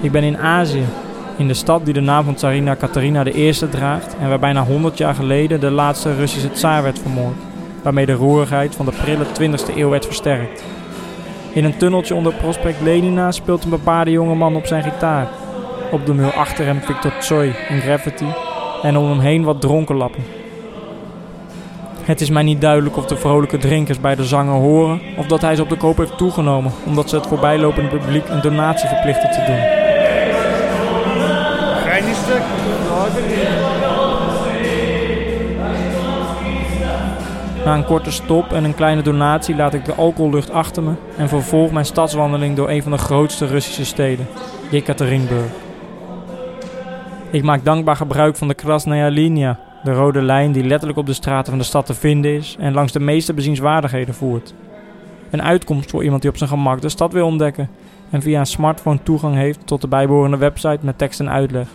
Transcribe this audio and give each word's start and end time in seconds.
Ik 0.00 0.12
ben 0.12 0.22
in 0.22 0.38
Azië, 0.38 0.84
in 1.36 1.48
de 1.48 1.54
stad 1.54 1.84
die 1.84 1.94
de 1.94 2.00
naam 2.00 2.24
van 2.24 2.34
Tsarina 2.34 2.74
Katarina 2.74 3.26
I 3.26 3.52
draagt 3.70 4.16
en 4.20 4.28
waar 4.28 4.38
bijna 4.38 4.64
100 4.64 4.98
jaar 4.98 5.14
geleden 5.14 5.60
de 5.60 5.70
laatste 5.70 6.14
Russische 6.14 6.50
tsaar 6.50 6.82
werd 6.82 6.98
vermoord, 6.98 7.36
waarmee 7.82 8.06
de 8.06 8.12
roerigheid 8.12 8.74
van 8.74 8.86
de 8.86 8.92
prille 8.92 9.24
20e 9.24 9.76
eeuw 9.76 9.88
werd 9.88 10.06
versterkt. 10.06 10.64
In 11.52 11.64
een 11.64 11.76
tunneltje 11.76 12.14
onder 12.14 12.34
Prospect 12.34 12.80
Lenina 12.80 13.32
speelt 13.32 13.64
een 13.64 13.70
bepaarde 13.70 14.10
jongeman 14.10 14.56
op 14.56 14.66
zijn 14.66 14.82
gitaar. 14.82 15.28
Op 15.90 16.06
de 16.06 16.14
muur 16.14 16.32
achter 16.32 16.64
hem 16.64 16.80
Victor 16.80 17.12
Tsoi 17.18 17.54
in 17.68 17.80
Gravity 17.80 18.26
en 18.82 18.96
om 18.96 19.10
hem 19.10 19.20
heen 19.20 19.44
wat 19.44 19.60
dronken 19.60 19.96
lappen. 19.96 20.22
Het 22.02 22.20
is 22.20 22.30
mij 22.30 22.42
niet 22.42 22.60
duidelijk 22.60 22.96
of 22.96 23.06
de 23.06 23.16
vrolijke 23.16 23.58
drinkers 23.58 24.00
bij 24.00 24.14
de 24.14 24.24
zanger 24.24 24.60
horen 24.60 25.00
of 25.16 25.26
dat 25.26 25.40
hij 25.40 25.56
ze 25.56 25.62
op 25.62 25.68
de 25.68 25.76
koop 25.76 25.96
heeft 25.96 26.16
toegenomen 26.16 26.72
omdat 26.86 27.08
ze 27.08 27.16
het 27.16 27.26
voorbijlopende 27.26 27.88
publiek 27.88 28.28
een 28.28 28.40
donatie 28.40 28.88
verplichten 28.88 29.30
te 29.30 29.44
doen. 29.46 29.87
Na 37.68 37.74
een 37.74 37.84
korte 37.84 38.10
stop 38.10 38.52
en 38.52 38.64
een 38.64 38.74
kleine 38.74 39.02
donatie 39.02 39.56
laat 39.56 39.74
ik 39.74 39.84
de 39.84 39.94
alcohollucht 39.94 40.50
achter 40.50 40.82
me 40.82 40.92
en 41.16 41.28
vervolg 41.28 41.70
mijn 41.70 41.84
stadswandeling 41.84 42.56
door 42.56 42.70
een 42.70 42.82
van 42.82 42.92
de 42.92 42.98
grootste 42.98 43.46
Russische 43.46 43.84
steden, 43.84 44.26
Yekaterinburg. 44.70 45.50
Ik 47.30 47.42
maak 47.42 47.64
dankbaar 47.64 47.96
gebruik 47.96 48.36
van 48.36 48.48
de 48.48 48.54
Krasnaya 48.54 49.08
Linia, 49.08 49.58
de 49.84 49.92
rode 49.92 50.22
lijn 50.22 50.52
die 50.52 50.64
letterlijk 50.64 50.98
op 50.98 51.06
de 51.06 51.12
straten 51.12 51.50
van 51.50 51.58
de 51.58 51.64
stad 51.64 51.86
te 51.86 51.94
vinden 51.94 52.34
is 52.34 52.56
en 52.58 52.72
langs 52.72 52.92
de 52.92 53.00
meeste 53.00 53.34
bezienswaardigheden 53.34 54.14
voert. 54.14 54.54
Een 55.30 55.42
uitkomst 55.42 55.90
voor 55.90 56.04
iemand 56.04 56.22
die 56.22 56.30
op 56.30 56.36
zijn 56.36 56.50
gemak 56.50 56.80
de 56.80 56.88
stad 56.88 57.12
wil 57.12 57.26
ontdekken 57.26 57.68
en 58.10 58.22
via 58.22 58.40
een 58.40 58.46
smartphone 58.46 59.02
toegang 59.02 59.34
heeft 59.34 59.66
tot 59.66 59.80
de 59.80 59.88
bijbehorende 59.88 60.36
website 60.36 60.78
met 60.80 60.98
tekst 60.98 61.20
en 61.20 61.30
uitleg. 61.30 61.68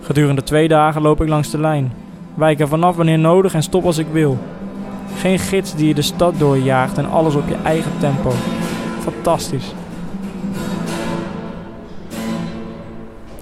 Gedurende 0.00 0.42
twee 0.42 0.68
dagen 0.68 1.02
loop 1.02 1.22
ik 1.22 1.28
langs 1.28 1.50
de 1.50 1.60
lijn. 1.60 1.92
Wijk 2.34 2.60
er 2.60 2.68
vanaf 2.68 2.96
wanneer 2.96 3.18
nodig 3.18 3.54
en 3.54 3.62
stop 3.62 3.84
als 3.84 3.98
ik 3.98 4.06
wil. 4.12 4.38
Geen 5.16 5.38
gids 5.38 5.74
die 5.74 5.88
je 5.88 5.94
de 5.94 6.02
stad 6.02 6.38
doorjaagt 6.38 6.98
en 6.98 7.10
alles 7.10 7.34
op 7.34 7.48
je 7.48 7.56
eigen 7.64 7.98
tempo. 7.98 8.30
Fantastisch. 9.00 9.74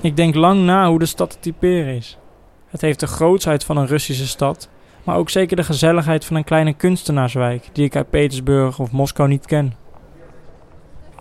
Ik 0.00 0.16
denk 0.16 0.34
lang 0.34 0.64
na 0.64 0.88
hoe 0.88 0.98
de 0.98 1.06
stad 1.06 1.30
te 1.30 1.36
typeren 1.40 1.94
is. 1.94 2.18
Het 2.66 2.80
heeft 2.80 3.00
de 3.00 3.06
grootsheid 3.06 3.64
van 3.64 3.76
een 3.76 3.86
Russische 3.86 4.26
stad, 4.26 4.68
maar 5.04 5.16
ook 5.16 5.30
zeker 5.30 5.56
de 5.56 5.62
gezelligheid 5.62 6.24
van 6.24 6.36
een 6.36 6.44
kleine 6.44 6.74
kunstenaarswijk 6.74 7.68
die 7.72 7.84
ik 7.84 7.96
uit 7.96 8.10
Petersburg 8.10 8.78
of 8.78 8.92
Moskou 8.92 9.28
niet 9.28 9.46
ken. 9.46 9.74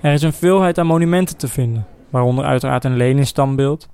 Er 0.02 0.14
is 0.14 0.22
een 0.22 0.34
veelheid 0.34 0.78
aan 0.78 0.86
monumenten 0.86 1.38
te 1.38 1.48
vinden, 1.48 1.88
waaronder 2.10 2.46
uiteraard 2.46 2.84
een 2.84 2.98
Lenin-standbeeld. 2.98 3.90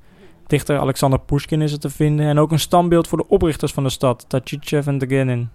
Dichter 0.47 0.79
Alexander 0.79 1.19
Pushkin 1.19 1.61
is 1.61 1.71
er 1.71 1.79
te 1.79 1.89
vinden 1.89 2.25
en 2.25 2.39
ook 2.39 2.51
een 2.51 2.59
standbeeld 2.59 3.07
voor 3.07 3.17
de 3.17 3.27
oprichters 3.27 3.73
van 3.73 3.83
de 3.83 3.89
stad, 3.89 4.25
Tachichev 4.27 4.87
en 4.87 4.97
Degenin. 4.97 5.49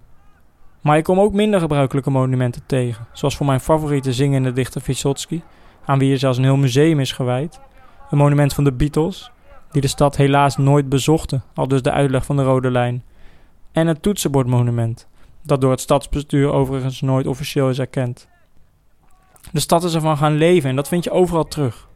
Maar 0.83 0.97
ik 0.97 1.05
kom 1.05 1.21
ook 1.21 1.33
minder 1.33 1.61
gebruikelijke 1.61 2.11
monumenten 2.11 2.63
tegen, 2.67 3.07
zoals 3.13 3.37
voor 3.37 3.47
mijn 3.47 3.61
favoriete 3.61 4.13
zingende 4.13 4.53
dichter 4.53 4.81
Vysotsky, 4.81 5.41
aan 5.85 5.99
wie 5.99 6.13
er 6.13 6.19
zelfs 6.19 6.39
een 6.39 6.45
heel 6.45 6.57
museum 6.57 7.01
is 7.01 7.13
gewijd, 7.13 7.61
een 8.11 8.19
monument 8.19 8.55
van 8.55 8.65
de 8.65 8.73
Beatles, 8.73 9.31
die 9.71 9.81
de 9.81 9.89
stad 9.89 10.17
helaas 10.17 10.57
nooit 10.57 10.89
bezochten, 10.89 11.43
al 11.55 11.69
dus 11.69 11.83
de 11.83 11.91
uitleg 11.91 12.25
van 12.25 12.37
de 12.37 12.43
Rode 12.43 12.71
Lijn, 12.71 13.05
en 13.73 13.87
het 13.87 14.03
toetsenbordmonument, 14.03 15.09
dat 15.43 15.61
door 15.61 15.71
het 15.71 15.81
stadsbestuur 15.81 16.53
overigens 16.53 17.01
nooit 17.01 17.27
officieel 17.27 17.69
is 17.69 17.79
erkend. 17.79 18.29
De 19.53 19.61
stad 19.61 19.85
is 19.85 19.95
ervan 19.95 20.17
gaan 20.17 20.35
leven 20.35 20.71
en 20.71 20.77
dat 20.77 20.89
vind 20.89 21.05
je 21.05 21.11
overal 21.11 21.45
terug. 21.45 21.89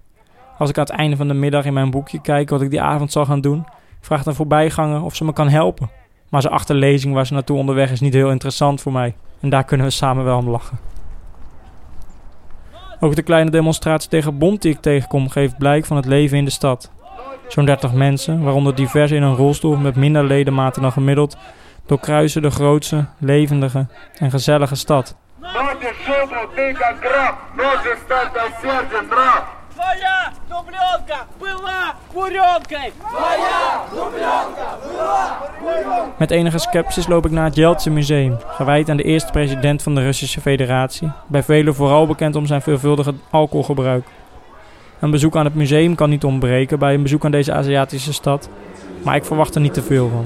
Als 0.58 0.70
ik 0.70 0.78
aan 0.78 0.84
het 0.84 0.92
einde 0.92 1.16
van 1.16 1.28
de 1.28 1.34
middag 1.34 1.64
in 1.64 1.72
mijn 1.72 1.90
boekje 1.90 2.20
kijk 2.20 2.50
wat 2.50 2.62
ik 2.62 2.70
die 2.70 2.80
avond 2.80 3.12
zal 3.12 3.24
gaan 3.24 3.40
doen, 3.40 3.66
vraagt 4.00 4.26
een 4.26 4.34
voorbijganger 4.34 5.02
of 5.02 5.14
ze 5.14 5.24
me 5.24 5.32
kan 5.32 5.48
helpen. 5.48 5.90
Maar 6.28 6.40
zijn 6.40 6.54
achterlezing 6.54 7.14
waar 7.14 7.26
ze 7.26 7.32
naartoe 7.32 7.58
onderweg 7.58 7.90
is 7.90 8.00
niet 8.00 8.14
heel 8.14 8.30
interessant 8.30 8.80
voor 8.80 8.92
mij. 8.92 9.14
En 9.40 9.48
daar 9.48 9.64
kunnen 9.64 9.86
we 9.86 9.92
samen 9.92 10.24
wel 10.24 10.38
om 10.38 10.48
lachen. 10.48 10.78
Ook 13.00 13.14
de 13.14 13.22
kleine 13.22 13.50
demonstratie 13.50 14.10
tegen 14.10 14.38
bond 14.38 14.62
die 14.62 14.72
ik 14.72 14.80
tegenkom 14.80 15.28
geeft 15.28 15.58
blijk 15.58 15.84
van 15.84 15.96
het 15.96 16.06
leven 16.06 16.38
in 16.38 16.44
de 16.44 16.50
stad. 16.50 16.90
Zo'n 17.48 17.64
30 17.64 17.92
mensen, 17.92 18.42
waaronder 18.42 18.74
diverse 18.74 19.14
in 19.14 19.22
een 19.22 19.36
rolstoel 19.36 19.76
met 19.76 19.96
minder 19.96 20.24
ledematen 20.24 20.82
dan 20.82 20.92
gemiddeld, 20.92 21.36
doorkruisen 21.86 22.42
de 22.42 22.50
grootste, 22.50 23.04
levendige 23.18 23.86
en 24.18 24.30
gezellige 24.30 24.74
stad. 24.74 25.16
Твоя 29.75 30.33
дубленка 30.49 31.25
была 31.39 31.95
буренкой! 32.13 32.93
Твоя 33.09 33.83
дубленка 33.91 34.67
была 34.83 35.37
буренкой! 35.61 36.13
Met 36.17 36.31
enige 36.31 36.57
sceptisch 36.57 37.07
loop 37.07 37.25
ik 37.25 37.31
naar 37.31 37.45
het 37.45 37.55
Jeltsin 37.55 37.93
Museum, 37.93 38.37
gewijd 38.47 38.89
aan 38.89 38.97
de 38.97 39.03
eerste 39.03 39.31
president 39.31 39.83
van 39.83 39.95
de 39.95 40.01
Russische 40.01 40.41
Federatie, 40.41 41.11
bij 41.27 41.43
velen 41.43 41.75
vooral 41.75 42.07
bekend 42.07 42.35
om 42.35 42.45
zijn 42.45 42.61
veelvuldige 42.61 43.13
alcoholgebruik. 43.29 44.07
Een 44.99 45.11
bezoek 45.11 45.35
aan 45.35 45.45
het 45.45 45.55
museum 45.55 45.95
kan 45.95 46.09
niet 46.09 46.23
ontbreken 46.23 46.79
bij 46.79 46.93
een 46.93 47.01
bezoek 47.01 47.25
aan 47.25 47.31
deze 47.31 47.53
Aziatische 47.53 48.13
stad, 48.13 48.49
maar 49.03 49.15
ik 49.15 49.25
verwacht 49.25 49.55
er 49.55 49.61
niet 49.61 49.73
te 49.73 49.81
veel 49.81 50.09
van. 50.09 50.25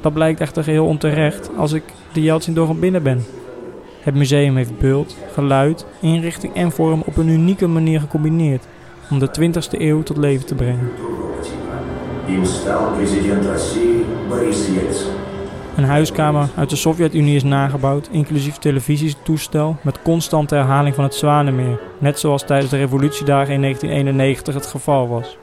Dat 0.00 0.12
blijkt 0.12 0.40
echter 0.40 0.64
geheel 0.64 0.86
onterecht 0.86 1.50
als 1.56 1.72
ik 1.72 1.82
de 2.12 2.22
Jeltsin 2.22 2.54
door 2.54 2.76
binnen 2.76 3.02
ben. 3.02 3.24
Het 4.01 4.15
museum 4.15 4.55
heeft 4.55 4.79
beeld, 4.79 5.17
geluid, 5.33 5.85
inrichting 6.01 6.55
en 6.55 6.71
vorm 6.71 7.03
op 7.05 7.17
een 7.17 7.27
unieke 7.27 7.67
manier 7.67 7.99
gecombineerd 7.99 8.67
om 9.11 9.19
de 9.19 9.29
20e 9.39 9.79
eeuw 9.79 10.03
tot 10.03 10.17
leven 10.17 10.45
te 10.45 10.55
brengen. 10.55 10.91
Een 15.75 15.83
huiskamer 15.83 16.49
uit 16.55 16.69
de 16.69 16.75
Sovjet-Unie 16.75 17.35
is 17.35 17.43
nagebouwd, 17.43 18.09
inclusief 18.11 18.57
televisietoestel 18.57 19.75
met 19.81 20.01
constante 20.01 20.55
herhaling 20.55 20.95
van 20.95 21.03
het 21.03 21.15
Zwanenmeer, 21.15 21.79
net 21.97 22.19
zoals 22.19 22.45
tijdens 22.45 22.71
de 22.71 22.77
revolutiedagen 22.77 23.53
in 23.53 23.61
1991 23.61 24.53
het 24.53 24.65
geval 24.65 25.07
was. 25.07 25.37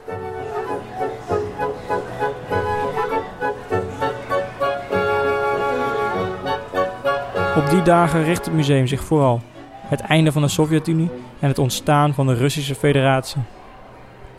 Op 7.55 7.69
die 7.69 7.81
dagen 7.81 8.23
richt 8.23 8.45
het 8.45 8.53
museum 8.53 8.87
zich 8.87 9.03
vooral 9.03 9.41
het 9.87 9.99
einde 9.99 10.31
van 10.31 10.41
de 10.41 10.47
Sovjet-Unie 10.47 11.09
en 11.39 11.47
het 11.47 11.59
ontstaan 11.59 12.13
van 12.13 12.27
de 12.27 12.33
Russische 12.33 12.75
Federatie. 12.75 13.41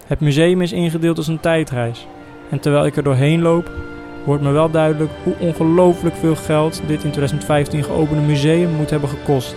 Het 0.06 0.20
museum 0.20 0.60
is 0.60 0.72
ingedeeld 0.72 1.16
als 1.16 1.26
een 1.26 1.40
tijdreis 1.40 2.06
en 2.50 2.60
terwijl 2.60 2.86
ik 2.86 2.96
er 2.96 3.02
doorheen 3.02 3.42
loop, 3.42 3.70
wordt 4.24 4.42
me 4.42 4.50
wel 4.50 4.70
duidelijk 4.70 5.10
hoe 5.22 5.34
ongelooflijk 5.38 6.16
veel 6.16 6.36
geld 6.36 6.82
dit 6.86 7.04
in 7.04 7.10
2015 7.10 7.84
geopende 7.84 8.22
museum 8.22 8.70
moet 8.70 8.90
hebben 8.90 9.08
gekost. 9.08 9.56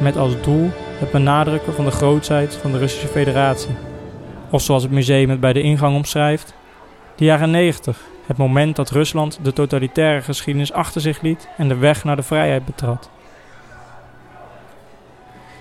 Met 0.00 0.16
als 0.16 0.40
doel 0.42 0.70
het 0.98 1.10
benadrukken 1.10 1.74
van 1.74 1.84
de 1.84 1.90
grootheid 1.90 2.54
van 2.54 2.72
de 2.72 2.78
Russische 2.78 3.08
Federatie. 3.08 3.74
Of 4.50 4.62
zoals 4.62 4.82
het 4.82 4.92
museum 4.92 5.30
het 5.30 5.40
bij 5.40 5.52
de 5.52 5.62
ingang 5.62 5.96
omschrijft, 5.96 6.54
de 7.16 7.24
jaren 7.24 7.50
90, 7.50 8.00
het 8.26 8.36
moment 8.36 8.76
dat 8.76 8.90
Rusland 8.90 9.38
de 9.42 9.52
totalitaire 9.52 10.22
geschiedenis 10.22 10.72
achter 10.72 11.00
zich 11.00 11.20
liet 11.20 11.48
en 11.56 11.68
de 11.68 11.76
weg 11.76 12.04
naar 12.04 12.16
de 12.16 12.22
vrijheid 12.22 12.64
betrad. 12.64 13.10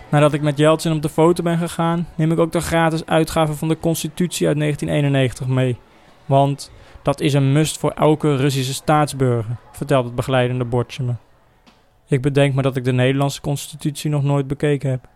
Nadat 0.10 0.34
ik 0.34 0.42
met 0.42 0.58
Yeltsin 0.58 0.92
op 0.92 1.02
de 1.02 1.10
foto 1.10 1.44
ben 1.44 1.58
gegaan, 1.58 2.08
neem 2.16 2.32
ik 2.32 2.40
ook 2.40 2.52
de 2.52 2.62
gratis 2.62 3.06
uitgave 3.06 3.54
van 3.54 3.68
de 3.68 3.80
Constitutie 3.80 4.48
uit 4.48 4.58
1991 4.58 5.48
mee. 5.48 5.78
Want 6.26 6.72
dat 7.02 7.20
is 7.20 7.34
een 7.34 7.52
must 7.52 7.78
voor 7.78 7.92
elke 7.92 8.36
Russische 8.36 8.74
staatsburger, 8.74 9.58
vertelt 9.72 10.06
het 10.06 10.16
begeleidende 10.16 10.66
bordje 10.66 11.04
me. 11.04 11.14
Ik 12.08 12.22
bedenk 12.22 12.54
me 12.54 12.62
dat 12.62 12.76
ik 12.76 12.84
de 12.84 12.92
Nederlandse 12.92 13.42
constitutie 13.42 14.10
nog 14.10 14.24
nooit 14.24 14.48
bekeken 14.48 14.90
heb. 14.90 15.08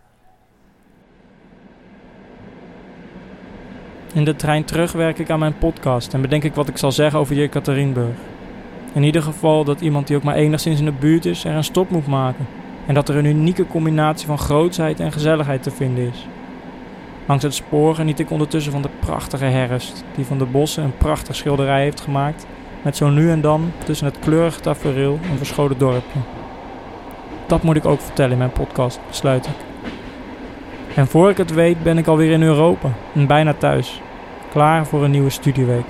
In 4.14 4.24
de 4.24 4.36
trein 4.36 4.64
terug 4.64 4.92
werk 4.92 5.20
ik 5.20 5.30
aan 5.30 5.40
mijn 5.40 5.58
podcast 5.58 6.14
en 6.14 6.22
bedenk 6.22 6.44
ik 6.44 6.56
wat 6.56 6.68
ik 6.68 6.78
zal 6.78 6.92
zeggen 6.92 7.20
over 7.20 7.36
Jekaterinburg. 7.36 8.16
In 8.94 9.04
ieder 9.04 9.22
geval 9.22 9.64
dat 9.64 9.82
iemand 9.82 10.08
die 10.08 10.16
ook 10.16 10.24
maar 10.24 10.36
enigszins 10.36 10.80
in 10.80 10.86
de 10.86 10.92
buurt 10.92 11.26
is 11.26 11.44
er 11.44 11.56
een 11.56 11.64
stop 11.64 11.90
moet 11.90 12.08
maken. 12.08 12.48
En 12.86 12.94
dat 12.94 13.10
er 13.10 13.16
een 13.16 13.26
unieke 13.26 13.68
combinatie 13.68 14.28
van 14.28 14.38
grootsheid 14.38 15.00
en 15.00 15.12
gezelligheid 15.12 15.64
te 15.64 15.72
vinden 15.72 16.08
is. 16.08 16.28
Langs 17.26 17.44
het 17.44 17.54
spoor 17.54 17.96
geniet 17.96 18.20
ik 18.20 18.32
ondertussen 18.32 18.72
van 18.72 18.82
de 18.82 18.90
prachtige 19.00 19.46
herfst, 19.46 20.04
die 20.16 20.26
van 20.26 20.38
de 20.38 20.46
bossen 20.46 20.84
een 20.84 20.98
prachtig 20.98 21.36
schilderij 21.36 21.82
heeft 21.82 22.02
gemaakt, 22.02 22.46
met 22.82 22.98
zo 22.98 23.10
nu 23.10 23.32
en 23.32 23.42
dan 23.42 23.72
tussen 23.86 24.08
het 24.08 24.20
kleurige 24.20 24.60
tafereel 24.60 25.20
een 25.32 25.38
verscholen 25.38 25.78
dorpje. 25.78 26.20
Dat 27.48 27.64
moet 27.64 27.76
ik 27.76 27.86
ook 27.86 28.02
vertellen 28.02 28.32
in 28.32 28.38
mijn 28.38 28.52
podcast, 28.52 29.00
besluit 29.08 29.46
ik. 29.46 29.67
En 30.98 31.08
voor 31.08 31.30
ik 31.30 31.38
het 31.38 31.54
weet 31.54 31.84
ben 31.84 31.98
ik 31.98 32.08
alweer 32.08 32.32
in 32.32 32.42
Europa 32.42 32.90
en 33.14 33.28
bijna 33.28 33.54
thuis, 33.54 34.02
klaar 34.52 34.86
voor 34.86 35.04
een 35.04 35.12
nieuwe 35.12 35.30
studieweek. 35.30 35.86